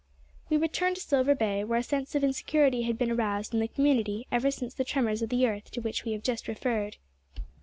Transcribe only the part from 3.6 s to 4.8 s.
community, ever since